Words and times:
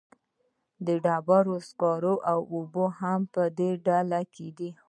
د 0.85 0.87
ډبرو 1.03 1.55
سکاره 1.67 2.13
او 2.31 2.39
اوبه 2.53 2.85
هم 2.99 3.21
په 3.33 3.43
دې 3.57 3.71
ډله 3.85 4.21
کې 4.33 4.47
دي. 4.57 4.69